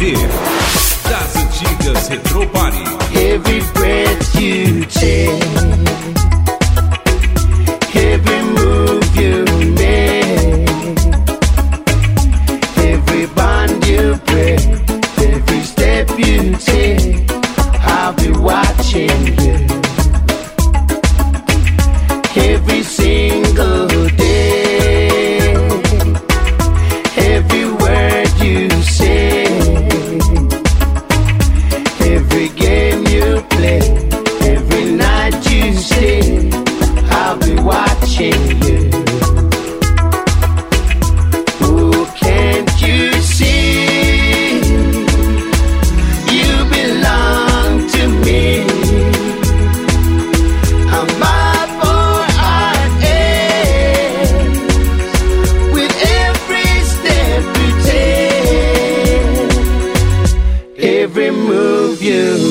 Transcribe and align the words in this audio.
viver. 0.00 0.28
Das 1.08 1.36
antigas 1.36 2.10
Retro 2.10 2.46
Party. 2.46 2.84
Every 3.14 3.60
breath 3.74 4.34
you 4.40 4.86
take. 4.86 5.39
you. 62.00 62.49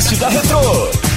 Me. 0.00 1.11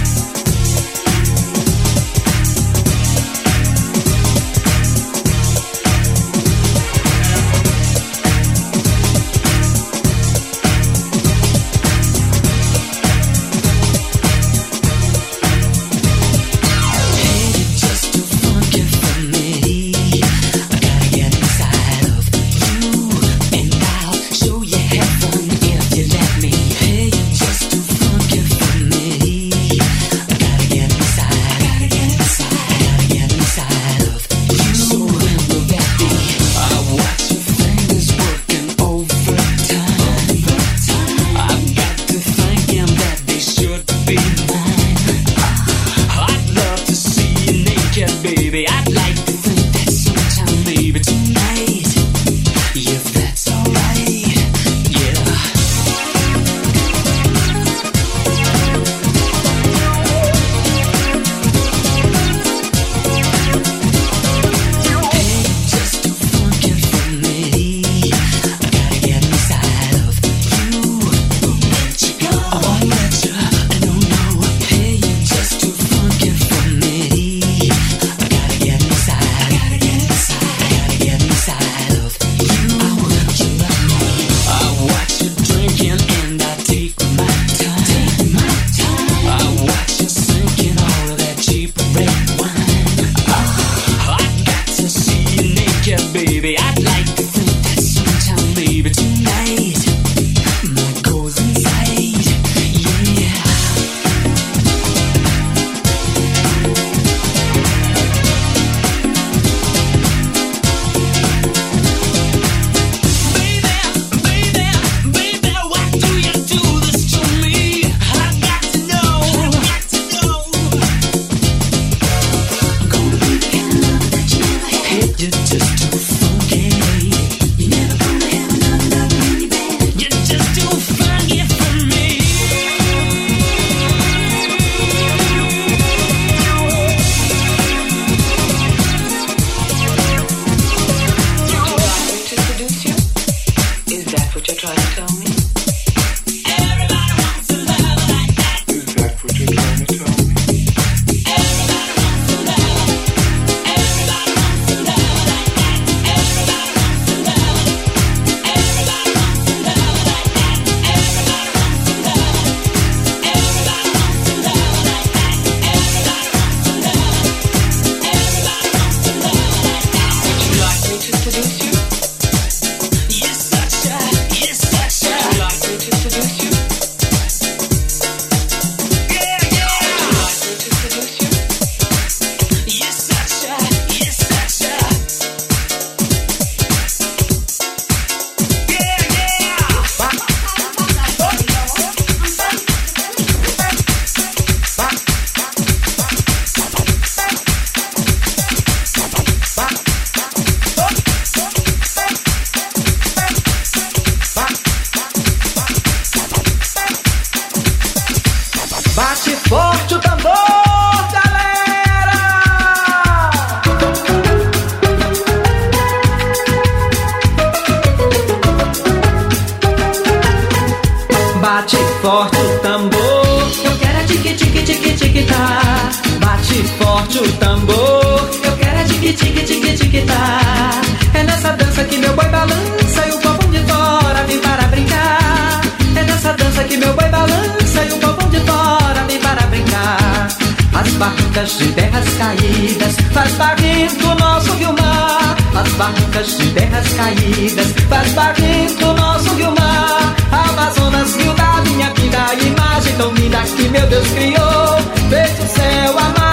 Bate 226.55 226.67
forte 226.77 227.19
o 227.19 227.31
tambor. 227.33 228.29
Eu 228.41 228.55
quero 228.57 228.79
é 228.79 228.83
tique 228.85 229.11
tique 229.11 229.43
tique 229.43 229.73
tique 229.73 230.01
tá. 230.03 230.71
É 231.13 231.23
nessa 231.23 231.51
dança 231.51 231.83
que 231.83 231.97
meu 231.97 232.13
boi 232.13 232.29
balança 232.29 233.07
e 233.07 233.11
o 233.11 233.19
povo 233.19 233.51
de 233.51 233.59
fora 233.59 234.23
vem 234.25 234.39
para 234.39 234.63
brincar. 234.67 235.61
É 235.97 236.03
nessa 236.03 236.31
dança 236.31 236.63
que 236.63 236.77
meu 236.77 236.93
boi 236.93 237.09
balança 237.09 237.83
e 237.83 237.91
o 237.91 237.97
povo 237.97 238.29
de 238.29 238.39
fora 238.39 239.03
vem 239.05 239.19
para 239.19 239.41
brincar. 239.47 240.27
As 240.73 240.91
barcas 240.93 241.57
de 241.57 241.73
terras 241.73 242.05
caídas 242.17 242.95
faz 243.11 243.33
barrento 243.33 244.07
o 244.07 244.15
nosso 244.15 244.53
rio 244.53 244.73
mar. 244.79 245.35
As 245.55 245.69
barcas 245.73 246.37
de 246.37 246.51
terras 246.51 246.87
caídas 246.93 247.67
faz 247.89 248.13
barrento 248.13 248.85
o 248.85 248.93
nosso 248.93 249.35
rio 249.35 249.51
mar. 249.59 250.15
Amazonas, 250.31 251.17
rio 251.17 251.33
da 251.33 251.61
minha 251.63 251.93
vida, 251.95 252.33
imagem 252.33 252.95
tão 252.95 253.13
linda 253.13 253.41
que 253.41 253.67
meu 253.67 253.85
Deus 253.87 254.07
criou. 254.07 254.77
Fez 255.09 255.31
o 255.43 255.47
céu, 255.53 255.99
a 255.99 256.24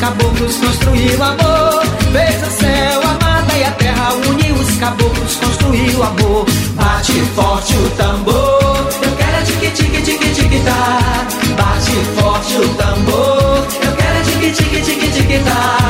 caboclos, 0.00 0.56
construiu 0.56 1.22
amor. 1.22 1.82
Fez 2.12 2.46
o 2.46 2.50
céu, 2.58 3.00
a 3.02 3.24
mata 3.24 3.56
e 3.56 3.64
a 3.64 3.70
terra, 3.72 4.14
uniu 4.28 4.54
os 4.54 4.76
caboclos, 4.76 5.36
construiu 5.36 6.02
amor. 6.02 6.46
Bate 6.74 7.12
forte 7.34 7.76
o 7.76 7.90
tambor, 7.90 8.88
eu 9.02 9.16
quero 9.16 9.36
é 9.36 9.42
tique 9.42 9.70
tique 9.70 10.02
tique 10.02 10.30
tique 10.30 10.60
tá. 10.60 11.26
Bate 11.56 11.92
forte 12.20 12.56
o 12.56 12.68
tambor, 12.74 13.66
eu 13.84 13.92
quero 13.96 14.18
é 14.18 14.22
tique 14.22 14.50
tique 14.50 14.80
tique 14.80 15.08
tique 15.10 15.38
tá. 15.40 15.89